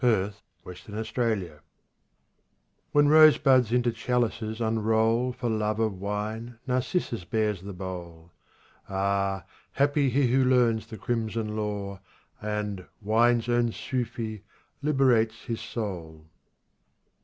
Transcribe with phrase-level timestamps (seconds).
[0.03, 0.07] G.
[0.07, 1.07] RUBA'IYAT OF
[1.45, 1.59] HAFIZ
[2.91, 8.31] When rosebuds into chalices unroll For love of wine Narcissus bears the bowl.
[8.89, 9.45] Ah!
[9.73, 11.99] happy he who learns the crimson lore,
[12.41, 14.41] And, wine's own Sufi,
[14.81, 16.25] liberates his soul.